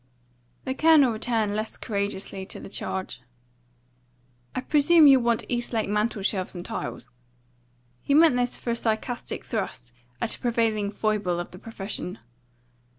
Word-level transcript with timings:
The 0.65 0.73
Colonel 0.73 1.11
returned 1.11 1.55
less 1.55 1.77
courageously 1.77 2.47
to 2.47 2.59
the 2.59 2.69
charge. 2.69 3.21
"I 4.55 4.61
presume 4.61 5.05
you'll 5.05 5.21
want 5.21 5.45
Eastlake 5.47 5.87
mantel 5.89 6.23
shelves 6.23 6.55
and 6.55 6.65
tiles?" 6.65 7.11
He 8.01 8.15
meant 8.15 8.35
this 8.35 8.57
for 8.57 8.71
a 8.71 8.75
sarcastic 8.75 9.45
thrust 9.45 9.93
at 10.19 10.35
a 10.35 10.39
prevailing 10.39 10.89
foible 10.89 11.39
of 11.39 11.51
the 11.51 11.59
profession. 11.59 12.17